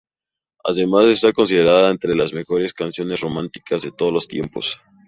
[0.63, 4.79] Además de estar considerada entre las mejores canciones románticas de todos los tiempos.